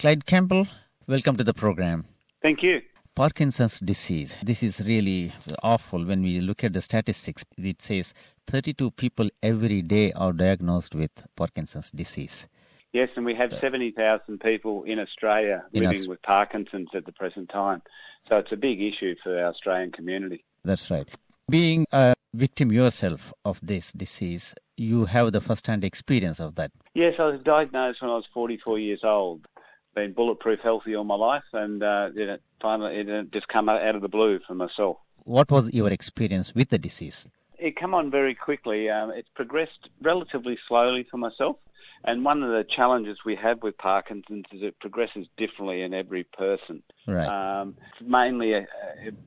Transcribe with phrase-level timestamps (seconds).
[0.00, 0.66] Clyde Campbell,
[1.08, 2.06] welcome to the program.
[2.40, 2.80] Thank you.
[3.14, 4.34] Parkinson's disease.
[4.42, 5.30] This is really
[5.62, 7.44] awful when we look at the statistics.
[7.58, 8.14] It says
[8.46, 12.48] 32 people every day are diagnosed with Parkinson's disease.
[12.94, 17.12] Yes, and we have 70,000 people in Australia In living Aus- with Parkinson's at the
[17.12, 17.82] present time.
[18.26, 20.46] So it's a big issue for our Australian community.
[20.64, 21.06] That's right.
[21.50, 26.70] Being a victim yourself of this disease, you have the first-hand experience of that.
[26.94, 29.46] Yes, I was diagnosed when I was 44 years old.
[29.94, 33.94] Been bulletproof healthy all my life, and uh, it finally it uh, just come out
[33.94, 34.98] of the blue for myself.
[35.24, 37.28] What was your experience with the disease?
[37.58, 38.88] It came on very quickly.
[38.88, 41.56] Um, it's progressed relatively slowly for myself.
[42.02, 46.24] And one of the challenges we have with Parkinson's is it progresses differently in every
[46.24, 46.82] person.
[47.06, 47.26] Right.
[47.26, 48.62] Um, it's mainly uh,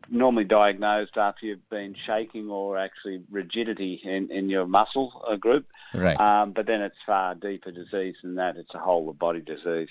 [0.10, 5.68] normally diagnosed after you've been shaking or actually rigidity in, in your muscle uh, group.
[5.94, 6.20] right.
[6.20, 8.58] Um, but then it's far deeper disease than that.
[8.58, 9.90] It's a whole of body disease.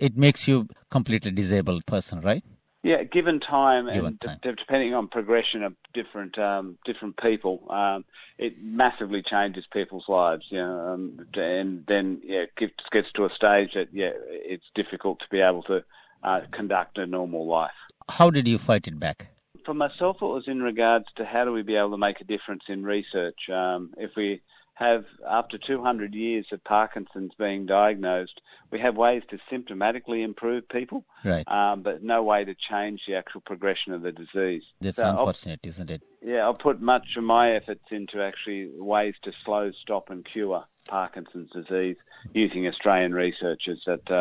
[0.00, 2.42] It makes you completely disabled person, right?
[2.82, 4.38] Yeah, given time Given and time.
[4.42, 8.06] de- depending on progression of different um, different people, um,
[8.38, 10.46] it massively changes people's lives.
[10.48, 14.64] You know, um, and then yeah, it gets, gets to a stage that yeah, it's
[14.74, 15.84] difficult to be able to
[16.24, 17.70] uh, conduct a normal life.
[18.08, 19.26] How did you fight it back?
[19.66, 22.24] For myself, it was in regards to how do we be able to make a
[22.24, 23.50] difference in research.
[23.52, 24.40] Um, if we
[24.80, 31.04] have, after 200 years of Parkinson's being diagnosed, we have ways to symptomatically improve people,
[31.22, 31.46] Right.
[31.48, 34.62] um, but no way to change the actual progression of the disease.
[34.80, 36.02] That's So I'll- unfortunate, isn't it?
[36.22, 40.64] Yeah, I'll put much of my efforts into actually ways to slow, stop and cure
[40.88, 41.96] Parkinson's disease
[42.34, 44.14] using Australian researchers that uh,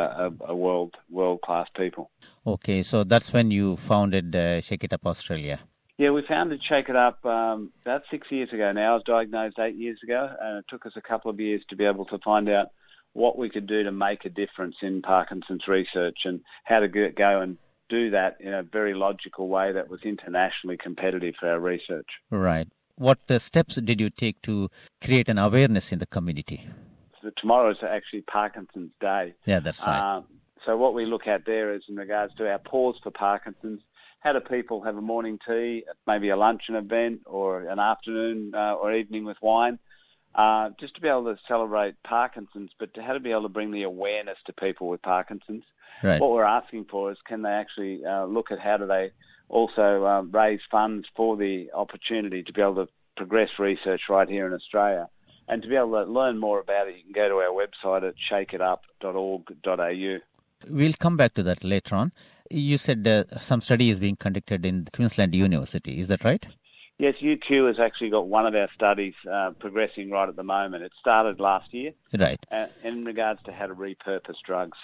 [0.43, 2.11] are, are world, world-class people.
[2.45, 5.59] Okay, so that's when you founded uh, Shake It Up Australia.
[5.99, 8.93] Yeah, we founded Shake It Up um, about six years ago now.
[8.93, 11.75] I was diagnosed eight years ago, and it took us a couple of years to
[11.75, 12.67] be able to find out
[13.11, 17.09] what we could do to make a difference in Parkinson's research and how to go
[17.11, 17.57] go and
[17.89, 22.07] do that in a very logical way that was internationally competitive for our research.
[22.29, 22.69] Right.
[22.95, 24.69] What uh, steps did you take to
[25.03, 26.65] create an awareness in the community?
[27.21, 29.33] So tomorrow is actually Parkinson's Day.
[29.45, 30.17] Yeah, that's right.
[30.17, 30.23] Um,
[30.65, 33.81] so what we look at there is in regards to our pause for Parkinson's.
[34.19, 38.73] How do people have a morning tea, maybe a luncheon event, or an afternoon uh,
[38.73, 39.79] or evening with wine,
[40.35, 43.49] uh, just to be able to celebrate Parkinson's, but to how to be able to
[43.49, 45.63] bring the awareness to people with Parkinson's.
[46.03, 46.19] right.
[46.19, 49.11] What we're asking for is can they actually uh, look at how do they
[49.47, 52.87] also uh, raise funds for the opportunity to be able to
[53.17, 55.09] progress research right here in Australia.
[55.47, 58.07] And to be able to learn more about it, you can go to our website
[58.07, 60.19] at shakeitup.org.au.
[60.67, 62.11] We'll come back to that later on.
[62.49, 65.99] You said uh, some study is being conducted in Queensland University.
[65.99, 66.45] Is that right?
[66.97, 70.83] Yes, UQ has actually got one of our studies uh, progressing right at the moment.
[70.83, 72.43] It started last year Right.
[72.51, 74.77] uh, in regards to how to repurpose drugs.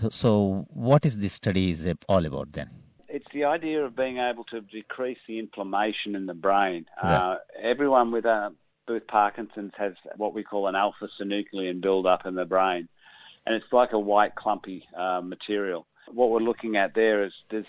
[0.00, 2.70] So, so what is this study is all about then?
[3.08, 6.86] It's the idea of being able to decrease the inflammation in the brain.
[7.02, 7.14] Right.
[7.16, 8.50] Uh, everyone with uh,
[8.86, 12.88] with Parkinson's has what we call an alpha-synuclein build-up in the brain,
[13.44, 15.86] and it's like a white clumpy uh, material.
[16.12, 17.64] What we're looking at there is does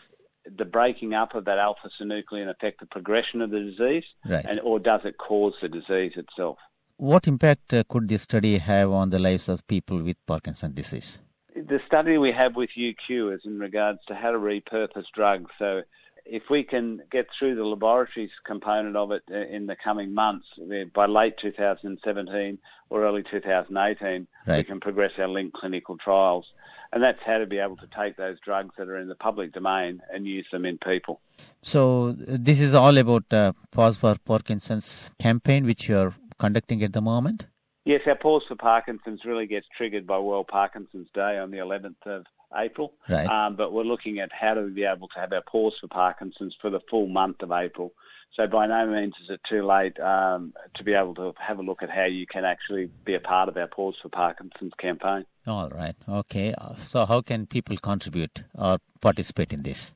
[0.57, 4.45] the breaking up of that alpha-synuclein affect the progression of the disease, Right.
[4.45, 6.57] and or does it cause the disease itself?
[6.95, 11.19] What impact uh, could this study have on the lives of people with Parkinson's disease?
[11.55, 15.51] The study we have with UQ is in regards to how to repurpose drugs.
[15.59, 15.81] So
[16.29, 20.47] if we can get through the laboratories component of it uh, in the coming months,
[20.61, 22.57] uh, by late 2017
[22.89, 26.45] or early 2018, we can progress our linked clinical trials.
[26.93, 29.51] And that's how to be able to take those drugs that are in the public
[29.51, 31.19] domain and use them in people.
[31.61, 36.83] So uh, this is all about uh, Pause for Parkinson's campaign, which you are conducting
[36.83, 37.47] at the moment.
[37.83, 42.06] Yes, our Pause for Parkinson's really gets triggered by World Parkinson's Day on the 11th
[42.06, 42.94] of April.
[43.09, 43.27] Right.
[43.27, 46.55] Um, but we're looking at how to be able to have our Pause for Parkinson's
[46.61, 47.94] for the full month of April.
[48.35, 51.63] So by no means is it too late um, to be able to have a
[51.63, 55.25] look at how you can actually be a part of our Pause for Parkinson's campaign.
[55.47, 55.95] All right.
[56.07, 56.53] Okay.
[56.77, 59.95] So how can people contribute or participate in this?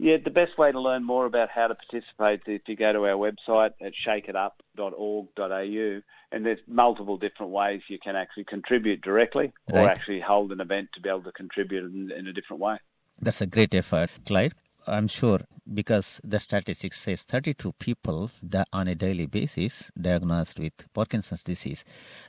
[0.00, 2.92] Yeah, the best way to learn more about how to participate is if you go
[2.92, 9.52] to our website at shakeitup.org.au and there's multiple different ways you can actually contribute directly
[9.72, 12.76] or actually hold an event to be able to contribute in, in a different way.
[13.20, 14.54] That's a great effort, Clyde.
[14.86, 15.40] I'm sure
[15.74, 21.84] because the statistics says 32 people di- on a daily basis diagnosed with Parkinson's disease.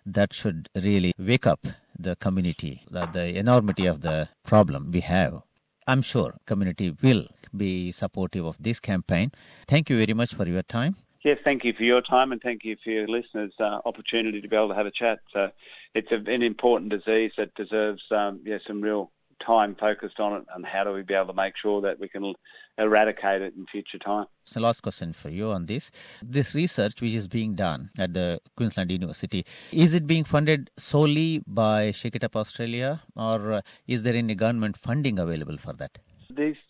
[0.06, 1.68] That should really wake up
[1.98, 5.44] the community, the, the enormity of the problem we have.
[5.90, 7.26] I'm sure community will
[7.58, 9.32] be supportive of this campaign.
[9.68, 10.96] Thank you very much for your time.
[11.24, 14.48] Yes, thank you for your time and thank you for your listeners' uh, opportunity to
[14.48, 15.20] be able to have a chat.
[15.34, 15.50] So
[15.96, 19.12] it's a, an important disease that deserves um, yeah, some real
[19.46, 22.08] time focused on it and how do we be able to make sure that we
[22.08, 22.34] can
[22.78, 24.26] eradicate it in future time.
[24.46, 25.92] So last question for you on this.
[26.22, 31.42] This research which is being done at the Queensland University, is it being funded solely
[31.46, 35.98] by Shake It Up Australia or is there any government funding available for that?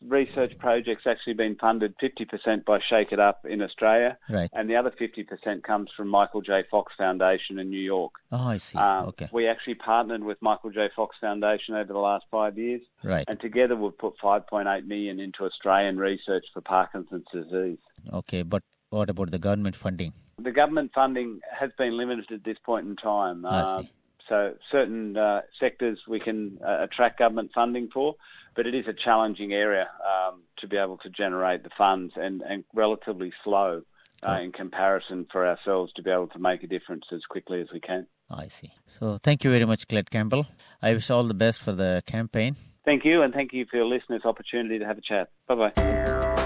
[0.09, 4.49] Research projects actually been funded 50% by Shake It Up in Australia, right.
[4.53, 6.63] and the other 50% comes from Michael J.
[6.71, 8.13] Fox Foundation in New York.
[8.31, 8.79] Oh, I see.
[8.79, 9.29] Um, okay.
[9.31, 10.89] We actually partnered with Michael J.
[10.95, 13.23] Fox Foundation over the last five years, right.
[13.27, 17.77] and together we've put 5.8 million into Australian research for Parkinson's disease.
[18.11, 20.11] Okay, but what about the government funding?
[20.41, 23.45] The government funding has been limited at this point in time.
[23.45, 23.89] I Uh, see.
[24.29, 28.15] So certain uh, sectors we can uh, attract government funding for,
[28.55, 32.41] but it is a challenging area um, to be able to generate the funds and,
[32.41, 33.81] and relatively slow
[34.21, 34.43] uh, Oh.
[34.43, 37.79] in comparison for ourselves to be able to make a difference as quickly as we
[37.79, 38.05] can.
[38.29, 38.69] I see.
[38.85, 40.45] So thank you very much, Cled Campbell.
[40.81, 42.57] I wish all the best for the campaign.
[42.83, 45.29] Thank you, and thank you for your listeners' opportunity to have a chat.
[45.47, 46.38] Bye bye.